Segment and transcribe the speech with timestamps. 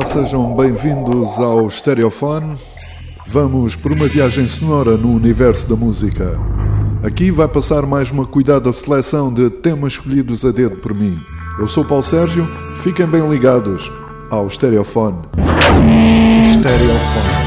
[0.00, 2.56] Olá, sejam bem-vindos ao Stereofone.
[3.26, 6.40] Vamos por uma viagem sonora no universo da música.
[7.02, 11.20] Aqui vai passar mais uma cuidada seleção de temas escolhidos a dedo por mim.
[11.58, 13.92] Eu sou Paulo Sérgio, fiquem bem ligados
[14.30, 15.18] ao Stereofone.
[16.54, 17.39] Stereofone.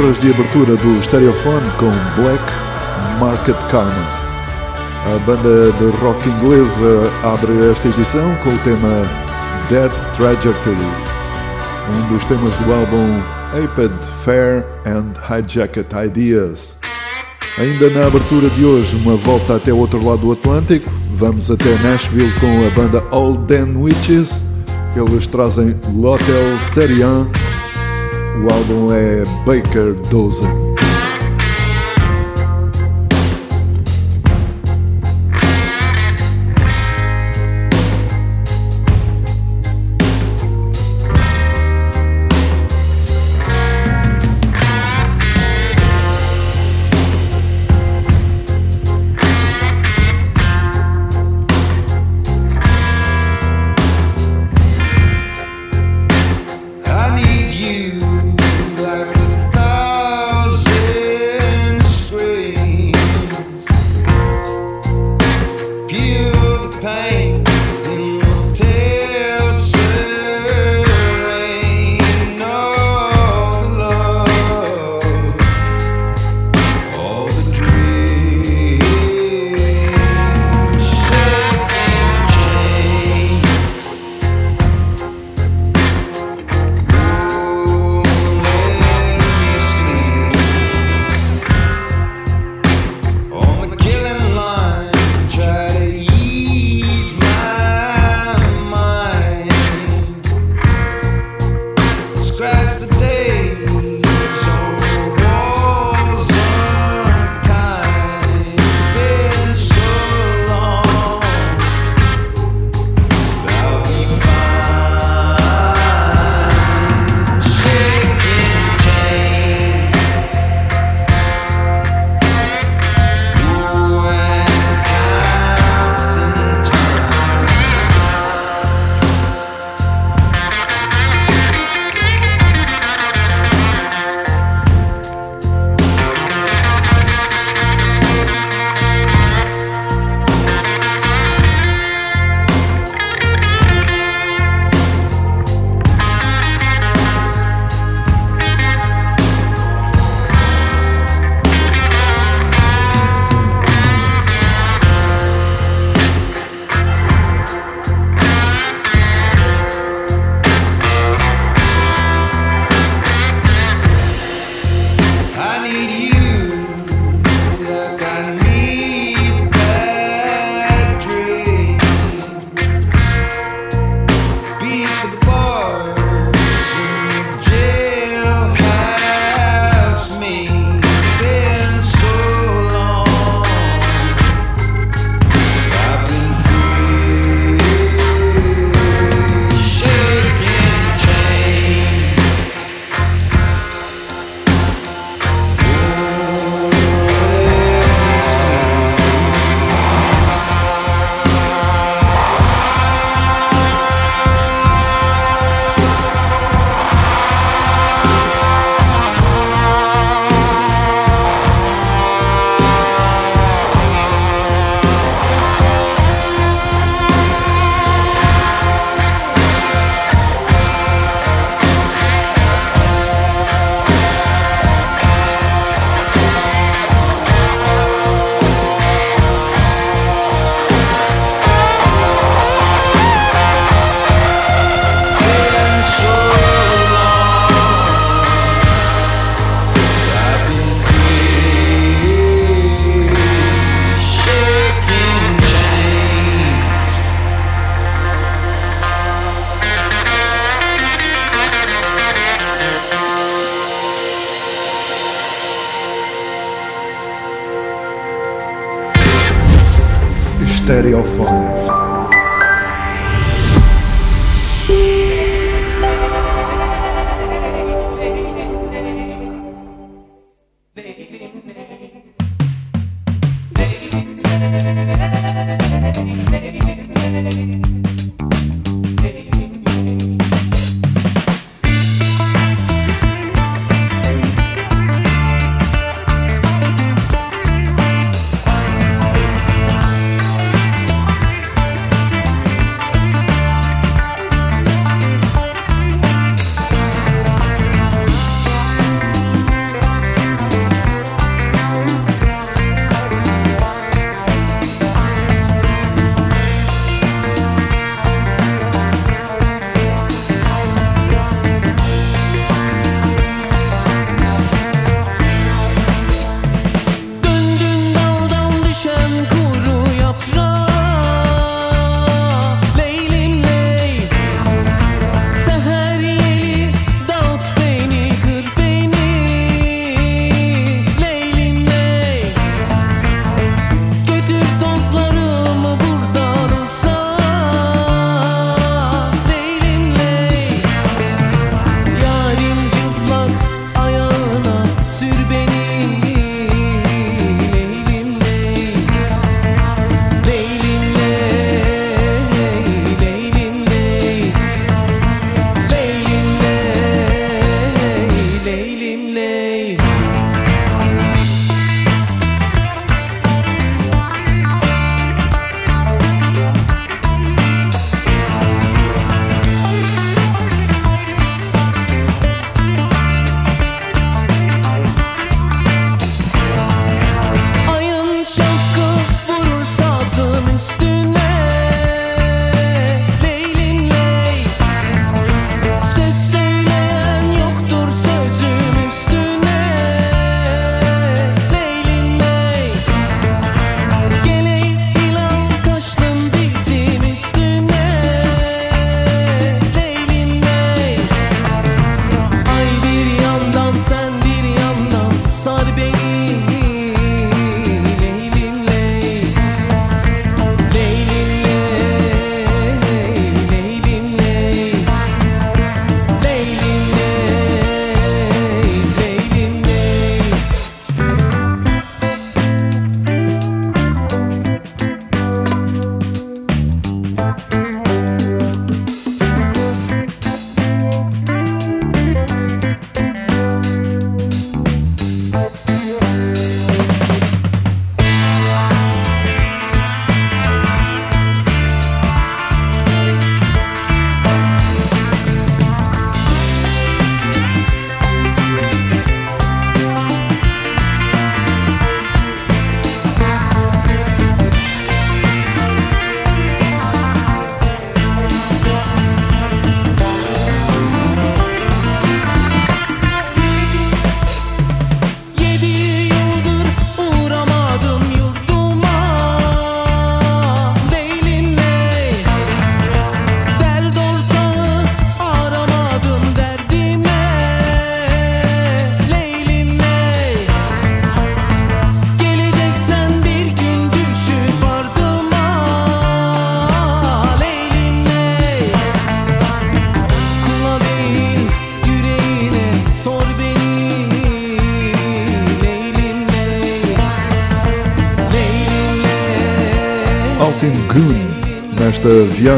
[0.00, 1.90] Honras de abertura do Stereophone com
[2.20, 2.42] Black
[3.18, 3.92] Market Karma.
[5.04, 8.88] A banda de rock inglesa abre esta edição com o tema
[9.68, 10.76] Dead Trajectory,
[11.90, 13.20] um dos temas do álbum
[13.52, 13.92] Aped
[14.24, 16.76] Fair and Hijacked Ideas.
[17.58, 20.90] Ainda na abertura de hoje, uma volta até o outro lado do Atlântico.
[21.12, 24.42] Vamos até Nashville com a banda All Den Witches.
[24.96, 27.26] Eles trazem L'Hotel Serian
[28.38, 30.69] o álbum é Baker Dozen.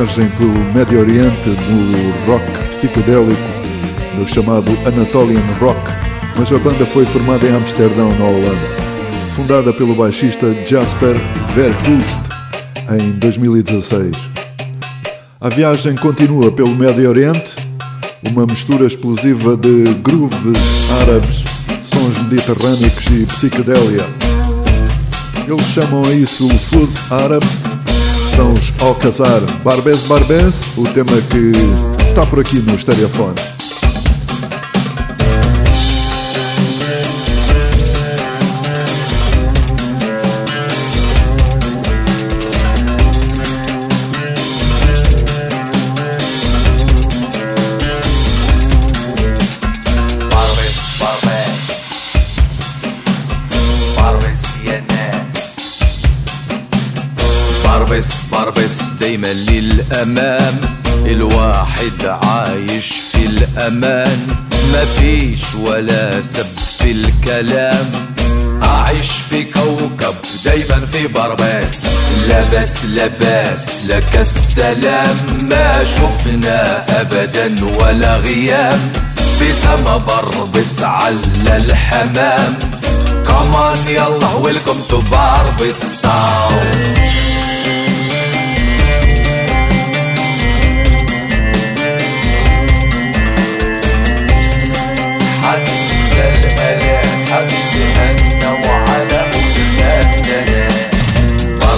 [0.02, 3.40] Viagem pelo Médio Oriente no rock psicodélico
[4.16, 5.80] do chamado Anatolian Rock,
[6.36, 8.82] mas a banda foi formada em Amsterdão, na Holanda.
[9.36, 11.14] Fundada pelo baixista Jasper
[11.54, 12.20] Verhulst
[12.98, 14.16] em 2016.
[15.40, 17.54] A viagem continua pelo Médio Oriente,
[18.28, 21.44] uma mistura explosiva de grooves árabes,
[21.80, 24.06] sons mediterrâneos e psicodélia.
[25.46, 27.46] Eles chamam isso o fuzz árabe
[28.34, 31.52] são os Alcazar Barbés Barbés, o tema que
[32.08, 33.51] está por aqui no Stereofone.
[57.92, 60.60] باربس باربس دايما للأمام.
[61.06, 64.26] الواحد عايش في الأمان.
[64.74, 66.46] مفيش ولا سب
[66.78, 67.90] في الكلام.
[68.62, 71.84] أعيش في كوكب دايما في برباس
[72.28, 75.16] لبس لباس لك السلام
[75.50, 78.92] ما شفنا أبدا ولا غيام.
[79.38, 81.16] في سما بربس على
[81.56, 82.58] الحمام.
[83.26, 87.01] كمان يلا ويلكم تو باربس تاون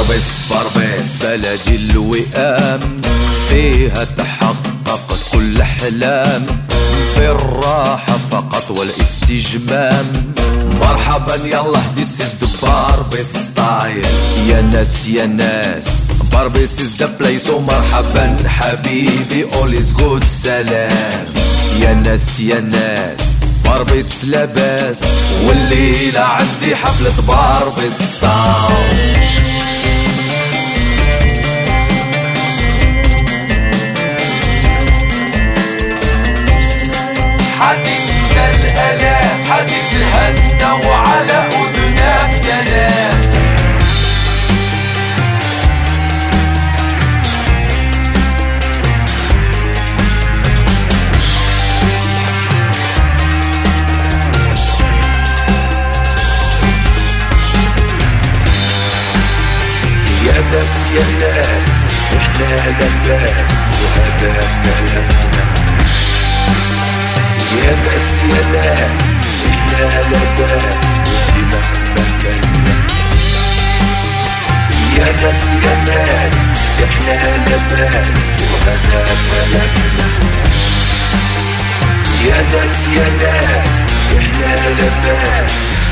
[0.09, 3.01] بربس بربس بلدي الوئام
[3.49, 6.47] فيها تحقق كل أحلام
[7.15, 10.13] في الراحة فقط والاستجمام.
[10.81, 14.07] مرحبا يلا this is the باربس ستايل
[14.49, 17.51] يا ناس يا ناس باربس is the place.
[17.51, 21.27] ومرحبا حبيبي all is good سلام.
[21.81, 23.21] يا ناس يا ناس
[23.65, 25.01] باربس لباس
[25.47, 29.44] والليلة عندي حفلة باربس تاون
[40.15, 40.44] Hey.
[77.89, 80.09] الناس وأنا ملكنا
[82.27, 83.69] يا ناس يا ناس
[84.19, 85.84] إحنا لباس.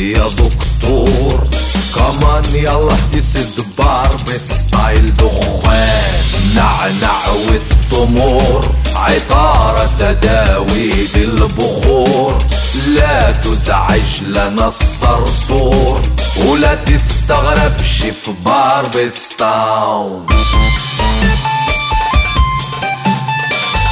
[0.00, 1.48] يا دكتور.
[1.94, 6.54] كمان يلا this is the باربس ستايل دخان.
[6.54, 12.44] نعنع والتمور عطارة تداوي بالبخور.
[12.86, 16.00] لا تزعج لنا الصرصور.
[16.46, 20.26] ولا تستغربش في باربس تاون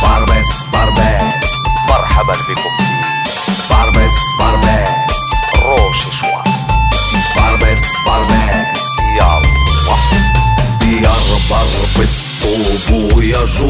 [0.03, 1.47] باربس باربس
[1.89, 2.98] مرحبا بكم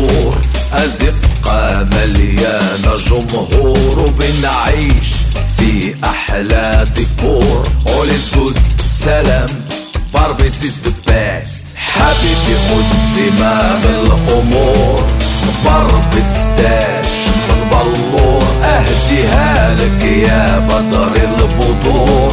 [0.09, 0.39] ويجور
[0.73, 5.09] أزقة مليانة جمهور وبنعيش
[5.57, 7.69] في أحلى ديكور.
[7.87, 8.59] All is good.
[8.91, 9.49] سلام.
[10.15, 11.65] باربس is the best.
[11.77, 12.85] حبيبي خد
[13.15, 15.07] زمام الأمور
[15.65, 17.05] باربس تاج
[17.49, 22.33] من بلور أهديها لك يا بدر البدور.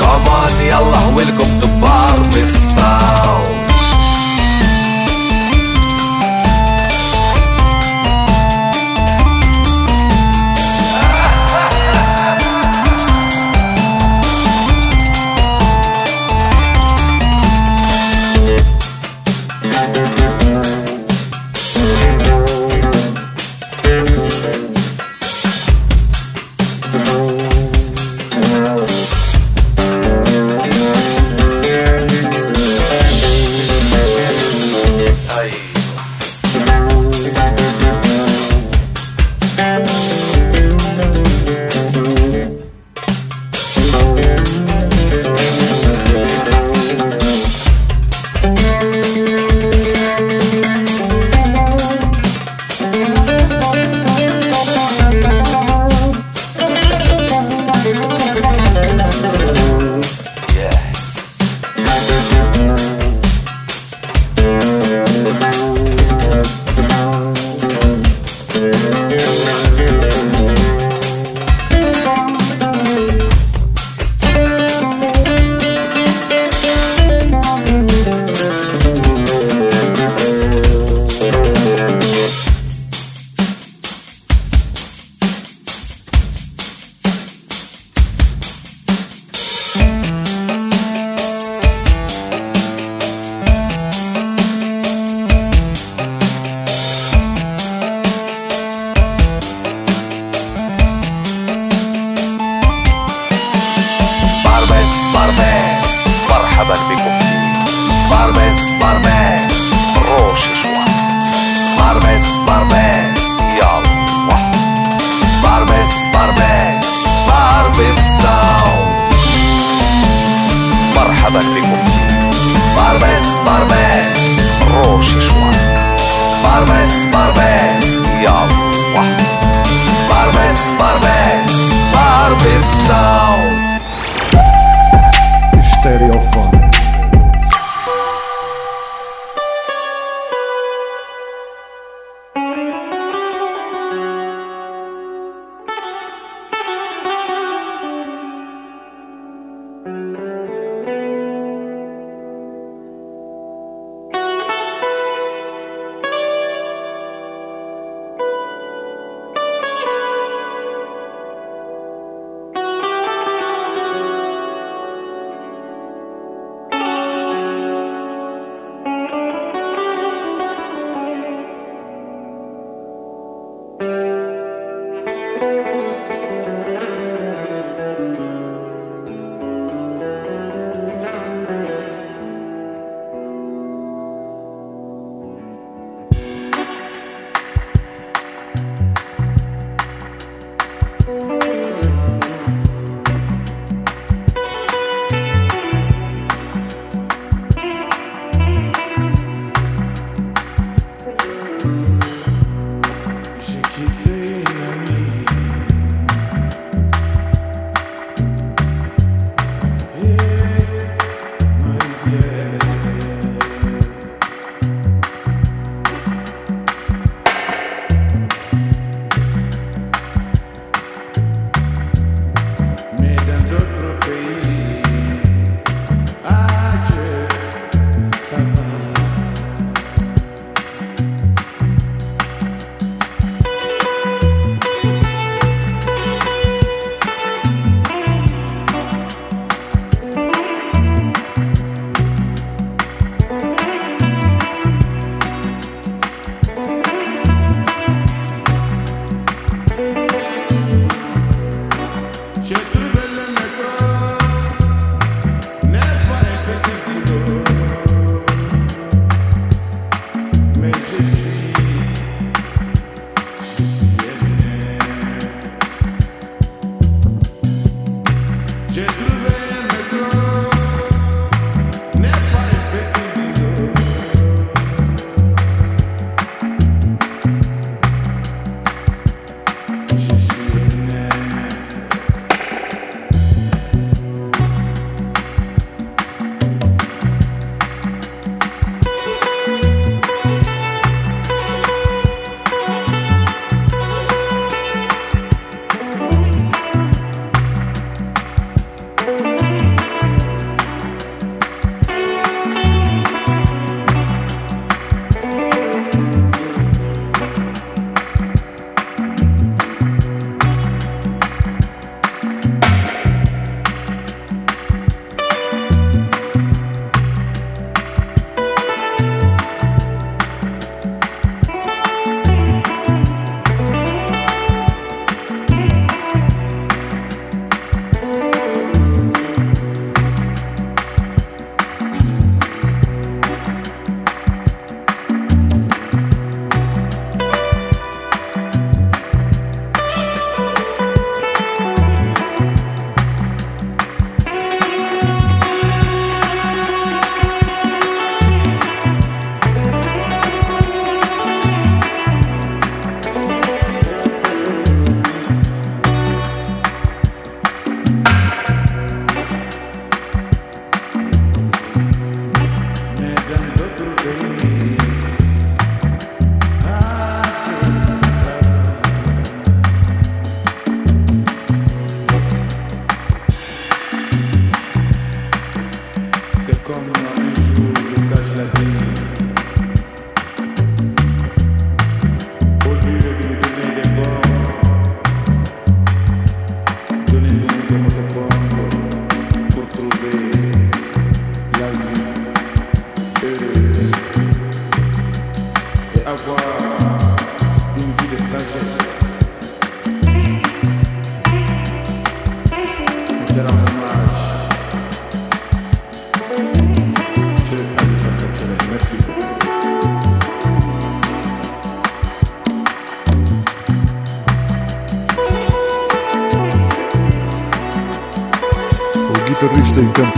[0.00, 3.71] كمان يلا ويلكم تو باربس تاون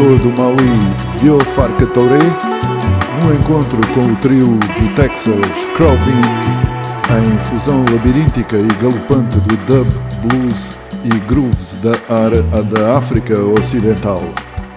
[0.05, 2.19] do Mali, Vio Farca Touré,
[3.23, 5.35] no encontro com o trio do Texas,
[5.75, 6.21] Crowbean,
[7.23, 9.87] em fusão labiríntica e galopante do dub,
[10.23, 11.93] blues e grooves da,
[12.61, 14.23] da África Ocidental.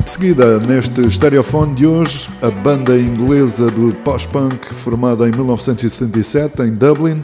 [0.02, 6.72] De seguida, neste estereofone de hoje, a banda inglesa do post-punk formada em 1977 em
[6.72, 7.22] Dublin,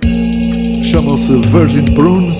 [0.92, 2.38] chamam-se Virgin Prunes,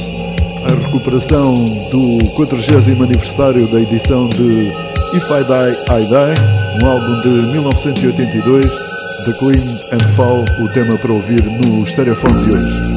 [0.66, 1.54] a recuperação
[1.90, 4.83] do 40 aniversário da edição de
[5.16, 8.66] If I Die, I Die, um álbum de 1982,
[9.26, 12.93] The Clean and Fall, o tema para ouvir no estereofone de hoje.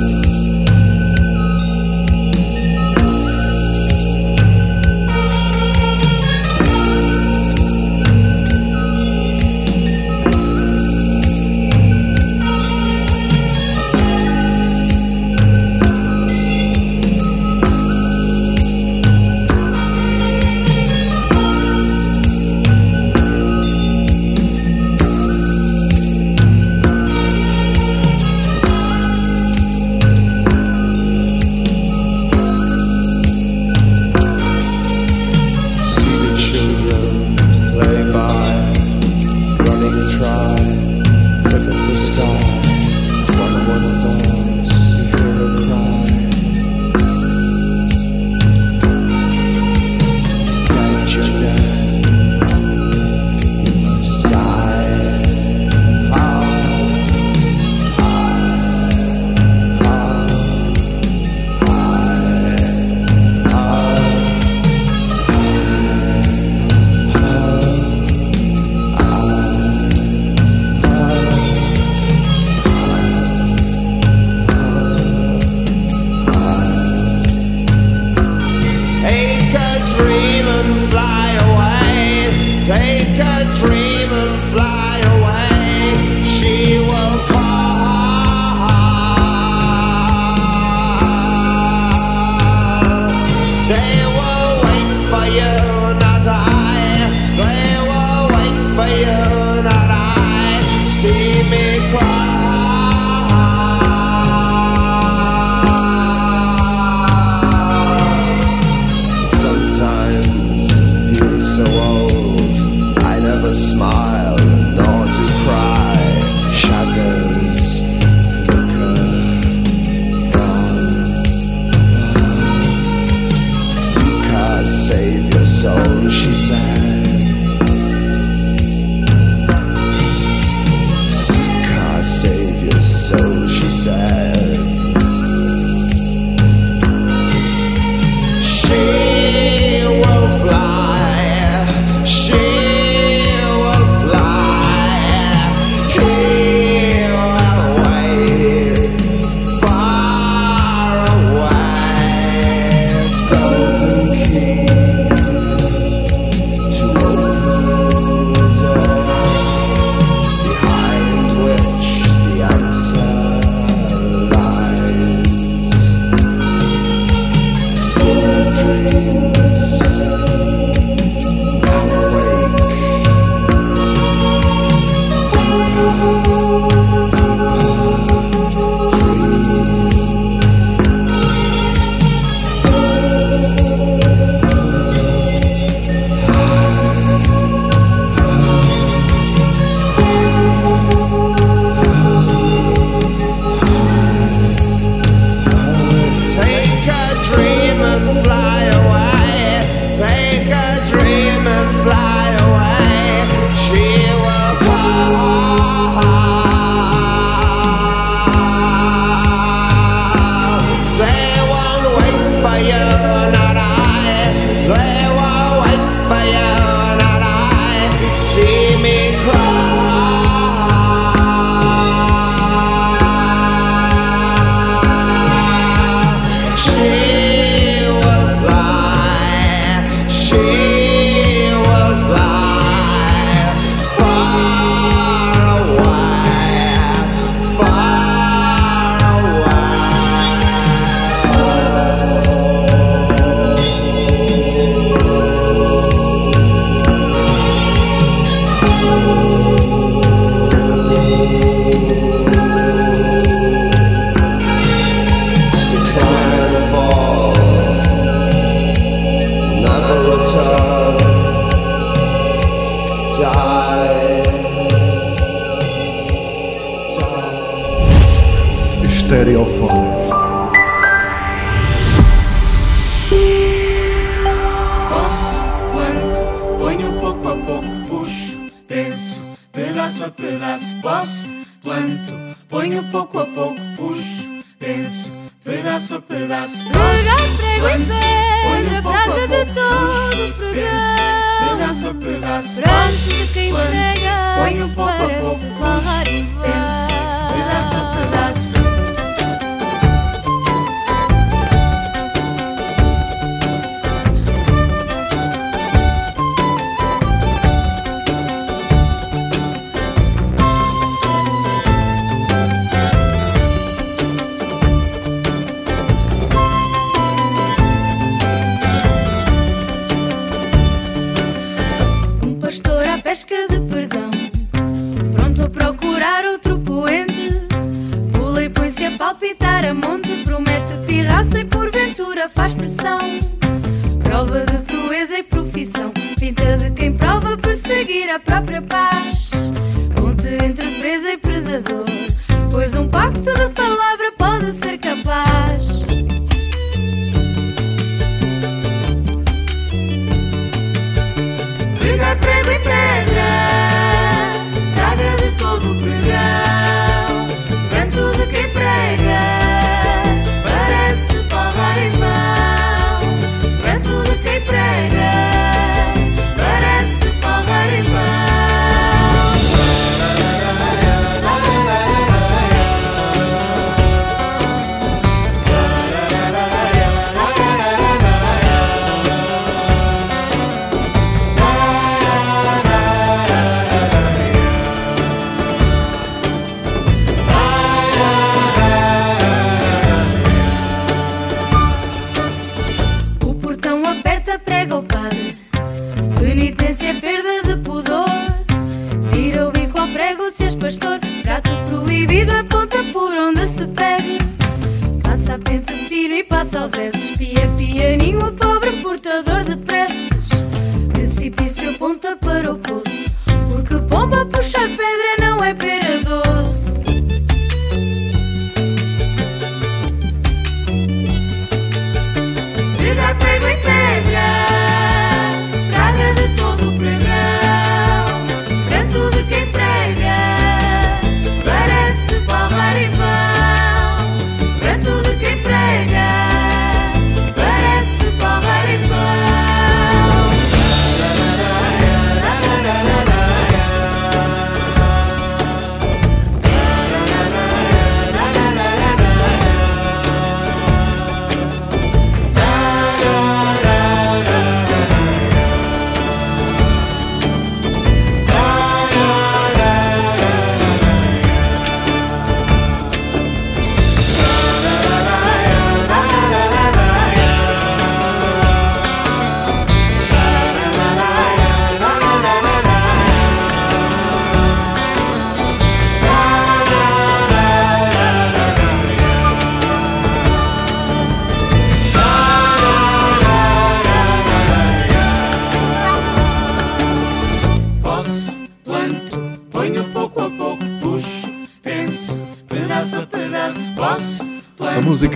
[83.19, 83.86] a dream.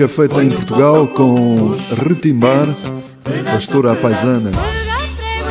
[0.00, 1.74] música feita em Portugal com
[2.06, 2.66] Retimbar,
[3.44, 4.50] Pastora Paisana.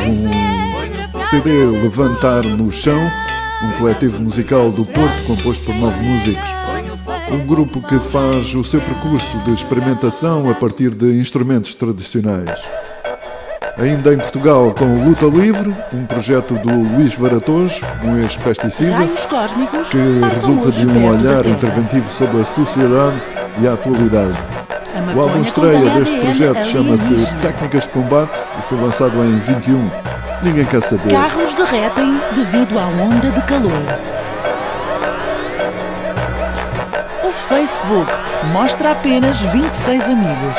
[0.08, 3.00] Um CD Levantar no Chão,
[3.62, 6.48] um coletivo musical do Porto composto por nove músicos.
[7.30, 12.60] Um grupo que faz o seu percurso de experimentação a partir de instrumentos tradicionais.
[13.78, 19.08] Ainda em Portugal, com Luta Livre, um projeto do Luís Varatojo, um ex-pesticida,
[19.90, 24.38] que resulta de um olhar interventivo sobre a sociedade e a atualidade.
[25.14, 29.90] O álbum estreia deste é projeto chama-se Técnicas de Combate e foi lançado em 21.
[30.42, 31.10] Ninguém quer saber.
[31.10, 33.72] Carros derretem devido à onda de calor.
[37.24, 38.10] O Facebook
[38.52, 40.56] mostra apenas 26 amigos.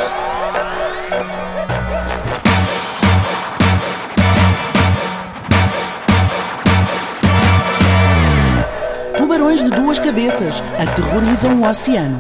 [9.17, 12.17] Tubarões de duas cabeças aterrorizam o oceano.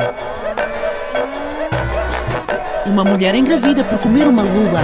[2.91, 4.81] Uma mulher engravida por comer uma lula.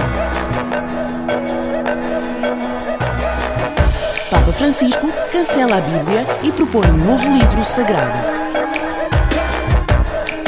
[4.30, 8.18] Papa Francisco cancela a Bíblia e propõe um novo livro sagrado.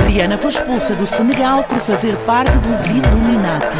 [0.08, 3.76] Diana foi expulsa do Senegal por fazer parte dos Illuminati.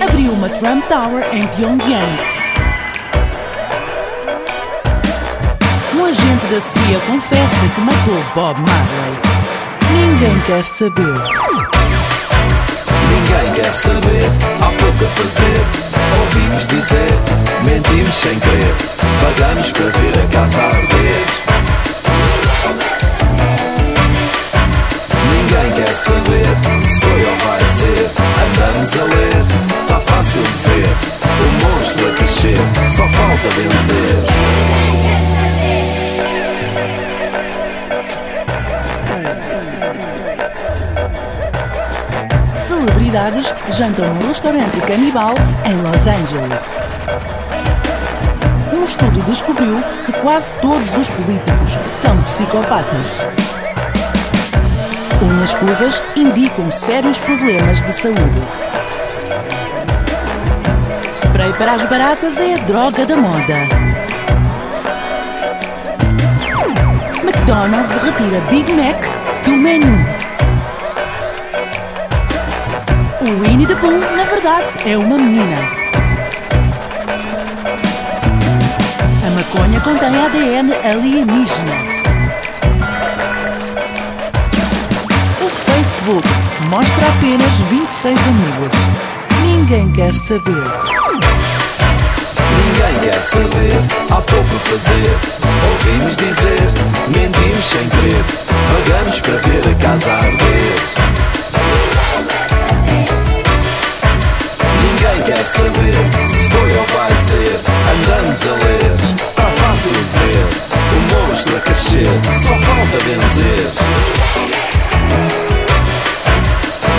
[0.00, 2.18] Abriu uma Trump Tower em Pyongyang.
[5.96, 9.27] Um agente da CIA confessa que matou Bob Marley.
[10.00, 11.02] Ninguém quer saber.
[13.10, 14.30] Ninguém quer saber,
[14.60, 15.66] há pouco a fazer.
[16.20, 17.10] Ouvimos dizer,
[17.64, 18.74] mentimos sem querer.
[19.20, 21.26] Pagamos para ver a casa arder.
[25.32, 26.46] Ninguém quer saber
[26.80, 28.10] se foi ou vai ser.
[28.46, 29.44] Andamos a ler,
[29.88, 30.96] tá fácil de ver.
[31.40, 35.27] O monstro a crescer, só falta vencer.
[42.78, 46.78] Celebridades jantam num restaurante canibal em Los Angeles.
[48.72, 53.26] Um estudo descobriu que quase todos os políticos são psicopatas.
[55.20, 58.42] Unhas curvas indicam sérios problemas de saúde.
[61.10, 63.58] Spray para as baratas é a droga da moda.
[67.24, 69.04] McDonald's retira Big Mac
[69.44, 70.17] do menu.
[73.28, 75.56] O Winnie the Pooh, na verdade, é uma menina.
[79.26, 81.74] A maconha contém ADN alienígena.
[85.42, 86.26] O Facebook
[86.70, 88.78] mostra apenas 26 amigos.
[89.42, 90.64] Ninguém quer saber.
[92.56, 93.72] Ninguém quer saber,
[94.10, 95.18] há pouco a fazer.
[95.70, 96.60] Ouvimos dizer,
[97.08, 98.24] mentimos sem querer.
[98.72, 101.17] Pagamos para ver a casa arder.
[105.38, 105.94] Quer saber
[106.26, 107.60] se foi ou vai ser.
[107.92, 108.96] Andamos a ler,
[109.36, 110.46] tá fácil de ver.
[110.90, 112.08] O monstro a crescer,
[112.38, 113.68] só falta vencer.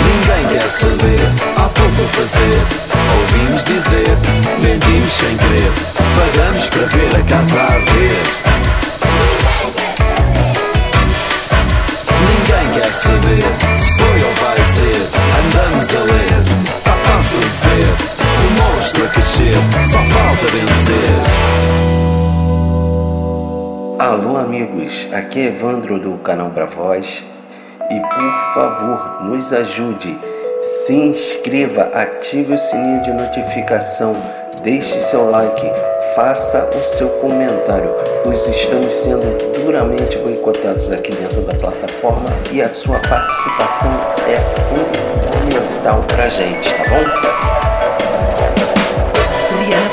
[0.06, 1.20] Ninguém quer saber,
[1.56, 2.66] há pouco a fazer.
[3.20, 4.16] Ouvimos dizer,
[4.60, 5.72] mentimos sem querer.
[6.16, 8.40] Pagamos para ver a casa arder.
[12.72, 13.42] Quer saber
[13.76, 15.08] se foi ou vai ser.
[15.38, 18.09] Andamos a ler, tá fácil de ver.
[18.80, 21.04] A só falta vencer.
[23.98, 27.26] Alô amigos, aqui é Evandro do canal Bravoz
[27.90, 30.18] e por favor nos ajude,
[30.62, 34.16] se inscreva, ative o sininho de notificação,
[34.62, 35.70] deixe seu like,
[36.14, 42.68] faça o seu comentário, pois estamos sendo duramente boicotados aqui dentro da plataforma e a
[42.70, 43.92] sua participação
[44.26, 44.38] é
[44.70, 47.39] fundamental pra gente, tá bom?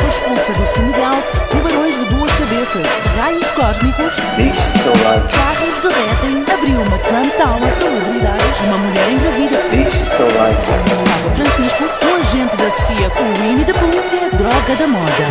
[0.07, 1.15] Expulsa do Senegal
[1.51, 2.85] tubarões de duas cabeças,
[3.17, 9.57] raios cósmicos, Deixe seu like, carros derretem, abriu uma Trump Tower, celebridades, uma mulher engravida,
[9.69, 10.65] deixe seu like.
[10.65, 14.87] Papa Francisco, um agente da CIA com o Winnie the Pooh e a droga da
[14.87, 15.27] moda.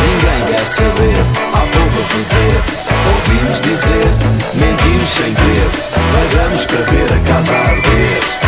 [0.00, 1.16] Ninguém quer saber,
[1.52, 2.62] há pouco a fazer.
[3.14, 4.06] Ouvimos dizer,
[4.54, 5.70] mentimos sem querer.
[6.12, 8.47] Pagamos para ver a casa arder.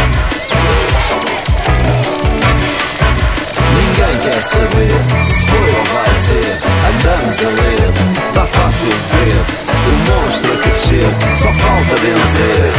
[3.75, 6.59] Ninguém quer saber se foi ou vai ser.
[6.89, 7.93] Andamos a ler,
[8.35, 9.45] tá fácil ver.
[9.87, 12.73] O monstro a crescer, só falta vencer.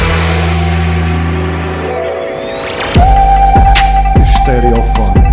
[4.26, 5.31] Stereofone.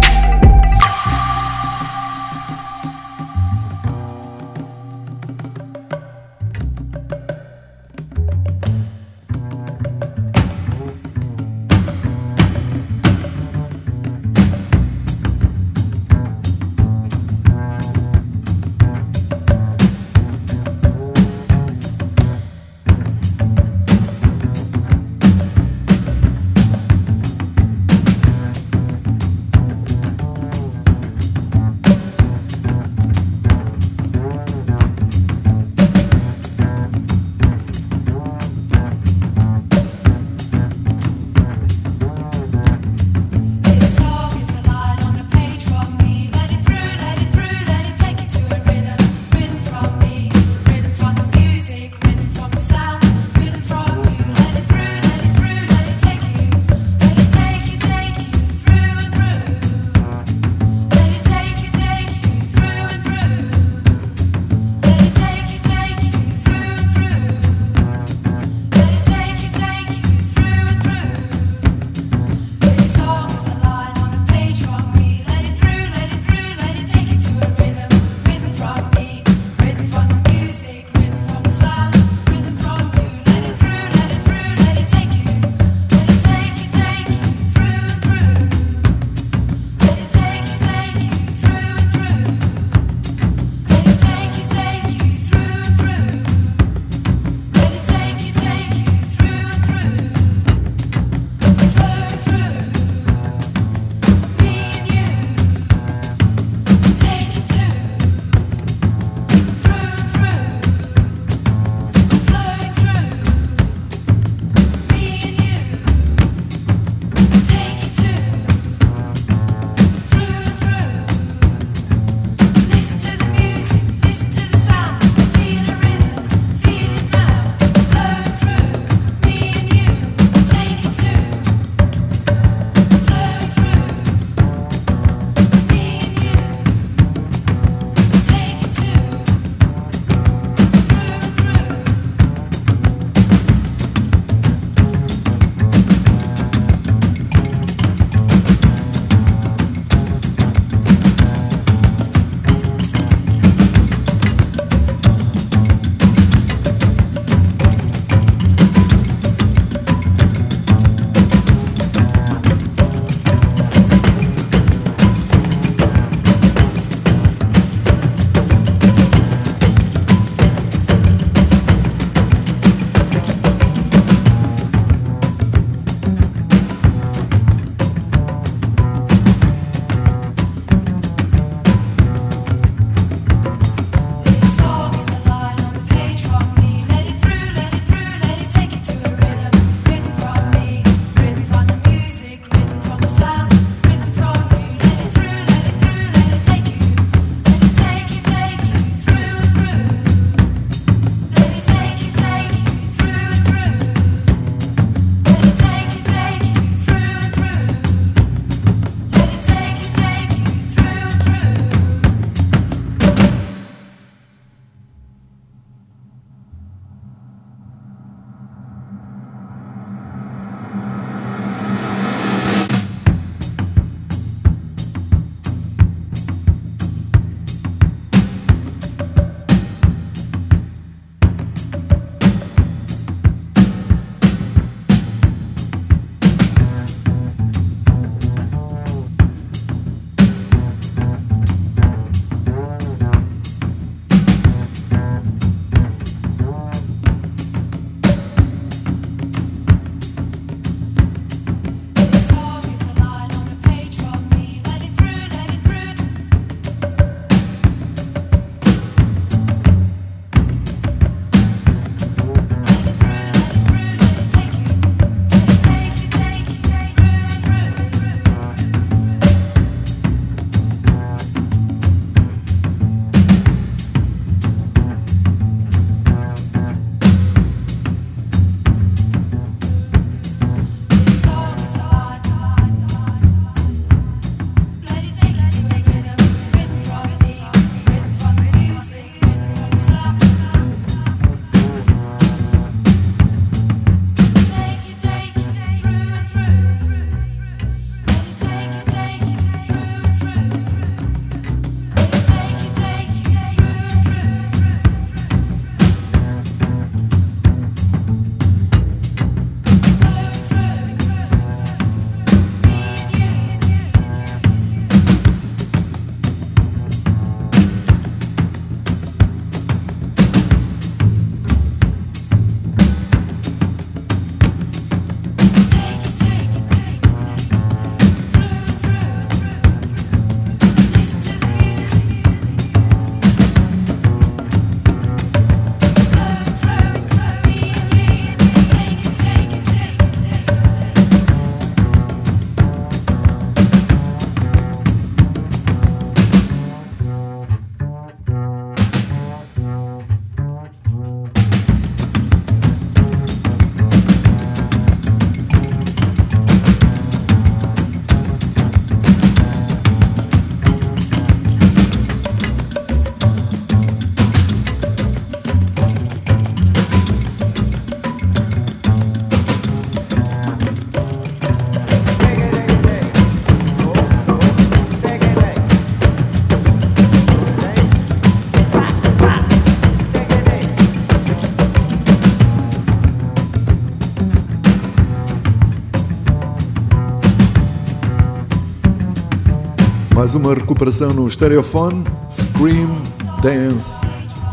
[390.28, 393.00] Mais uma recuperação no Stereophone, Scream
[393.40, 393.98] Dance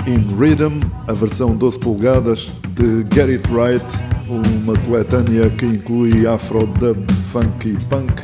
[0.08, 3.86] in Rhythm, a versão 12 polegadas de Get It Right,
[4.30, 8.24] uma coletânea que inclui afro dub, funk e punk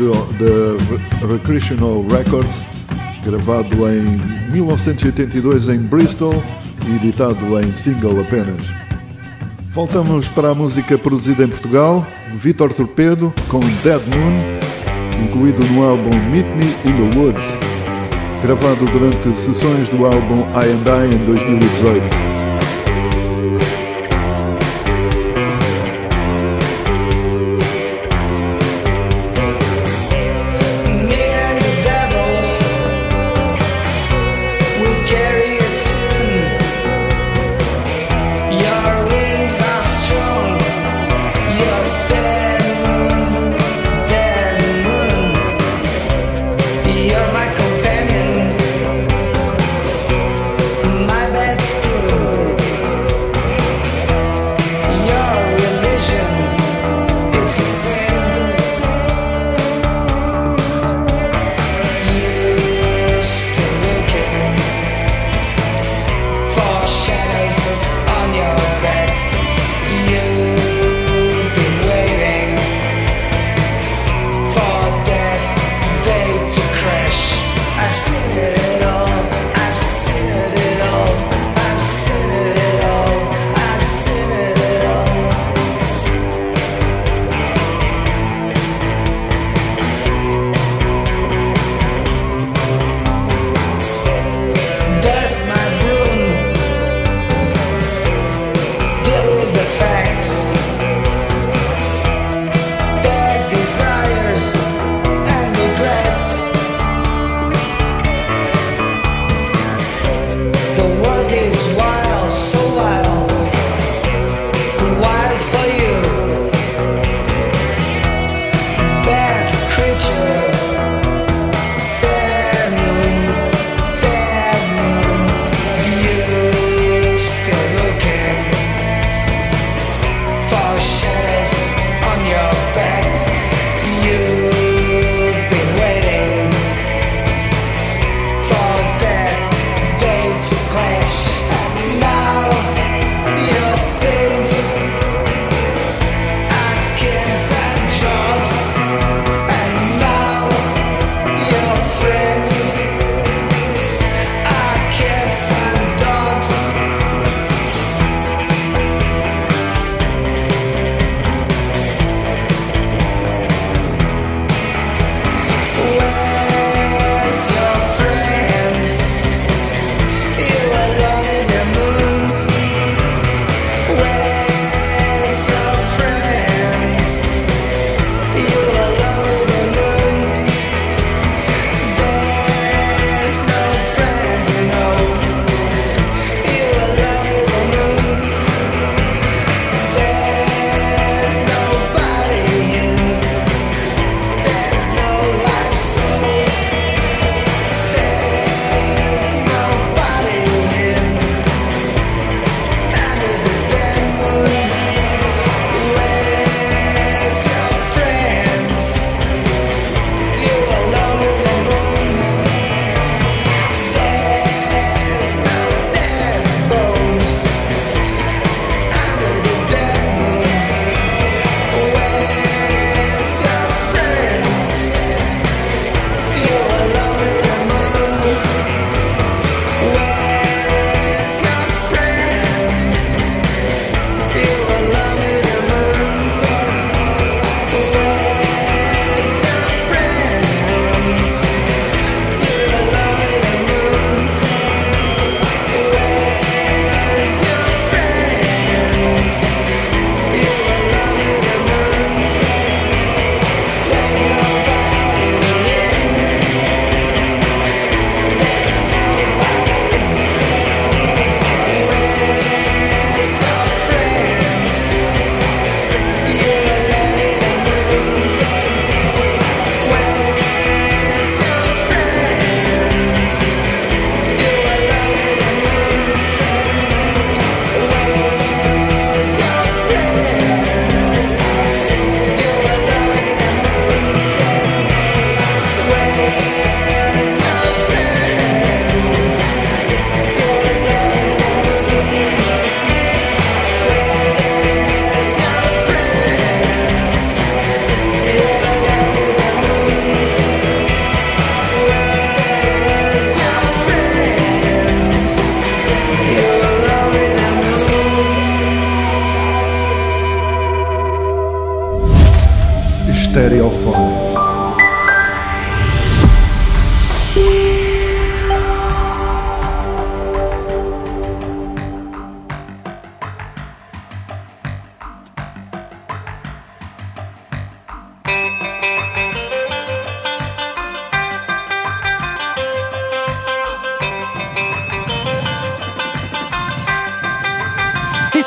[0.00, 2.64] da Recreational Records,
[3.24, 4.02] gravado em
[4.50, 6.42] 1982 em Bristol
[6.88, 8.74] e editado em single apenas.
[9.70, 12.04] Voltamos para a música produzida em Portugal,
[12.34, 14.71] Vitor Torpedo com Dead Moon,
[15.22, 17.58] incluído no álbum Meet Me in the Woods,
[18.42, 22.31] gravado durante sessões do álbum I and I em 2018.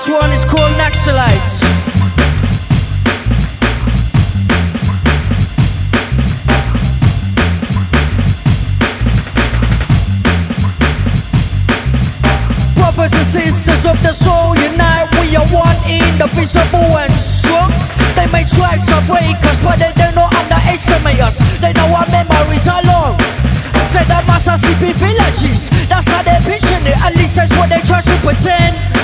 [0.06, 1.66] This one is called Naxalites.
[12.76, 15.10] Brothers and sisters of the soul unite.
[15.18, 17.74] We are one indivisible and strong.
[18.14, 22.06] They may try to break us But they do not underestimate us They know our
[22.14, 23.18] memories are long.
[23.90, 25.72] Said the masses sleep in villages.
[25.90, 26.96] That's how they're picturing it.
[27.02, 28.95] At least that's what they try to pretend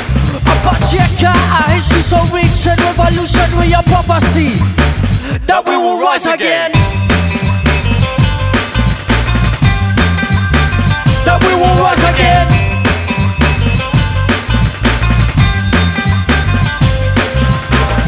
[0.91, 4.55] Check our history so rich and revolutionary a prophecy
[5.47, 6.71] That we will rise again
[11.27, 12.47] That we will rise again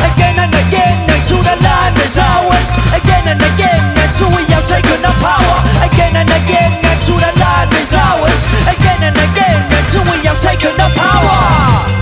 [0.03, 2.69] again and again until the land is ours.
[2.91, 5.57] Again and again until we have taken the power.
[5.87, 8.41] Again and again until the land is ours.
[8.67, 11.92] Again and again until we have taken the power.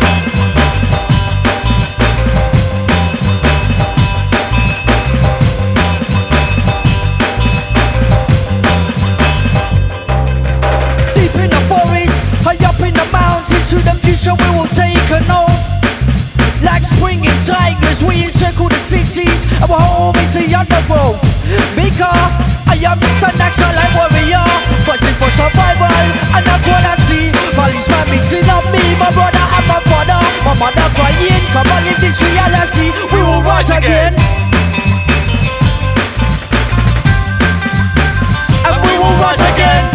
[14.21, 15.65] Future we will take an oath.
[16.61, 19.49] Like springing tigers, we encircle the cities.
[19.65, 21.21] Our home is the undergrowth.
[21.73, 22.29] Because
[22.69, 23.33] I am Mr.
[23.41, 24.45] Naxalite warrior,
[24.85, 25.89] fighting for survival
[26.37, 27.33] and equality.
[27.57, 30.21] Policeman missing on me, my brother and my father.
[30.45, 32.93] My mother crying, come on, live this reality.
[33.09, 34.13] We will rise again.
[38.69, 39.90] And we will rise again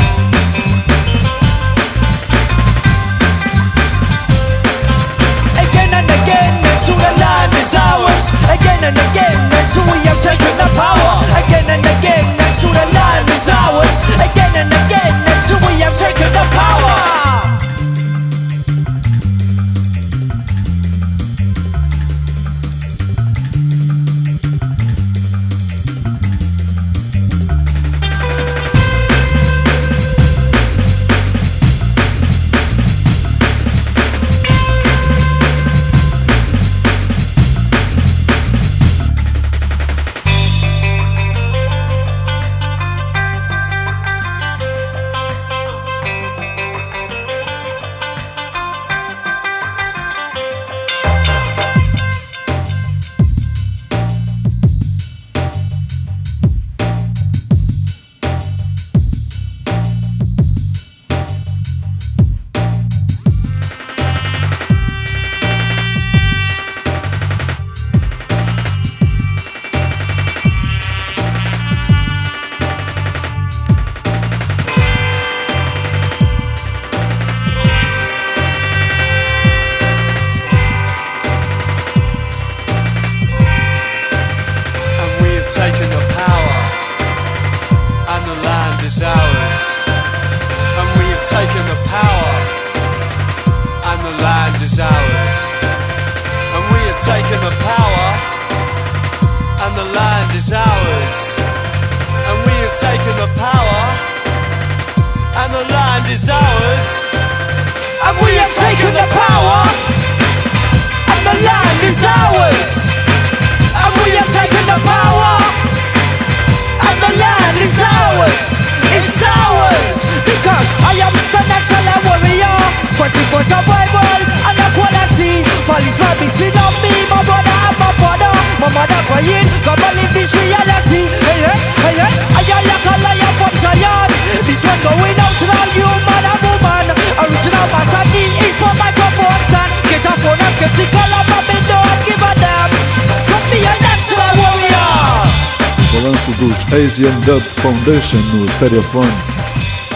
[146.76, 149.10] Asian Dub Foundation no Stereophone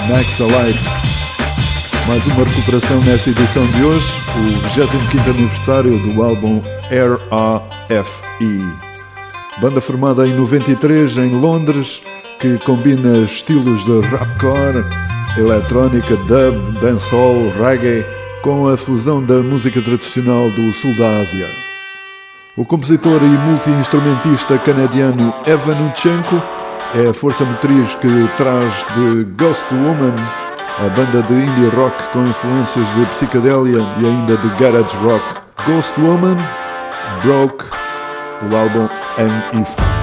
[0.08, 0.80] Naxalite.
[2.08, 8.62] Mais uma recuperação nesta edição de hoje, o 25 aniversário do álbum R.A.F.E.
[9.60, 12.02] Banda formada em 93 em Londres,
[12.38, 14.82] que combina estilos de rockcore,
[15.36, 18.06] eletrónica, dub, dancehall, reggae,
[18.40, 21.50] com a fusão da música tradicional do sul da Ásia.
[22.56, 26.59] O compositor e multi-instrumentista canadiano Evan Unchenko
[26.94, 30.14] é a força motriz que traz de Ghost Woman,
[30.78, 35.24] a banda de indie rock com influências de psicadelia e ainda de garage rock.
[35.66, 36.36] Ghost Woman,
[37.22, 37.64] Broke,
[38.50, 38.88] o álbum
[39.18, 39.99] And If.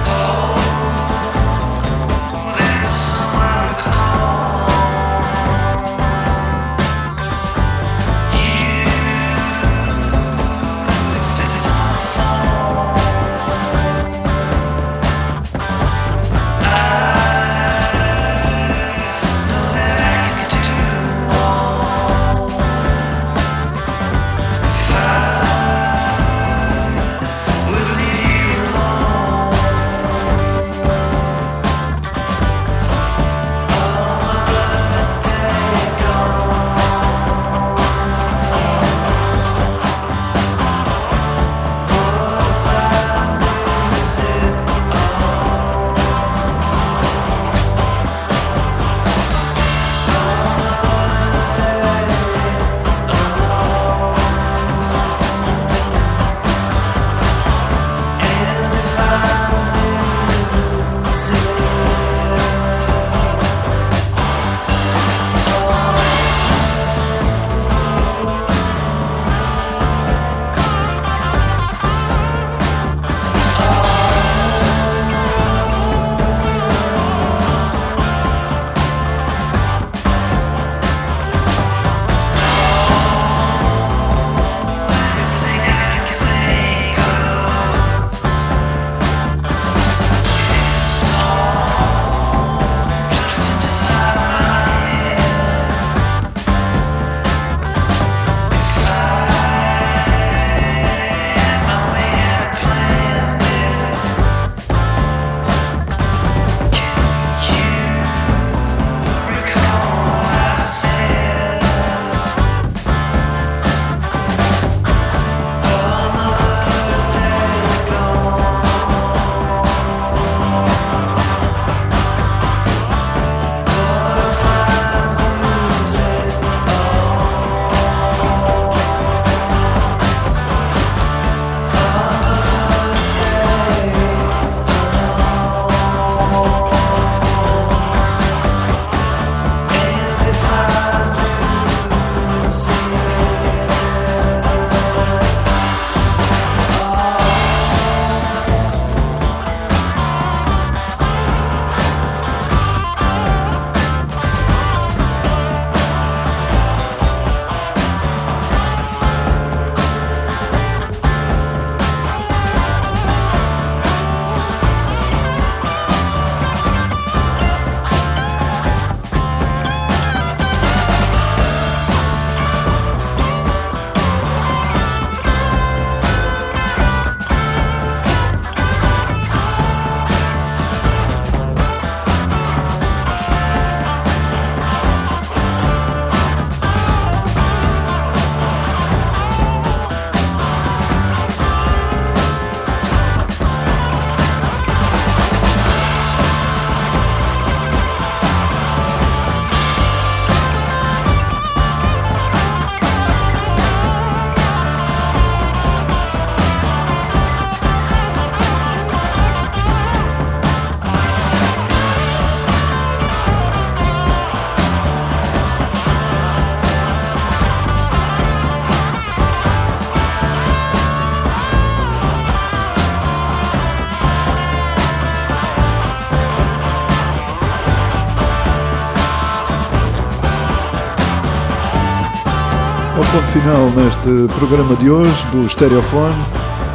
[233.48, 236.14] Final neste programa de hoje do Stereofone.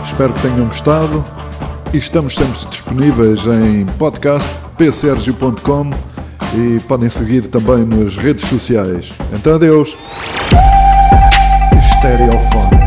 [0.04, 1.24] Espero que tenham gostado.
[1.94, 5.92] E estamos sempre disponíveis em podcast psergio.com
[6.56, 9.14] e podem seguir também nas redes sociais.
[9.32, 9.96] Então adeus.
[12.00, 12.83] Stereofone.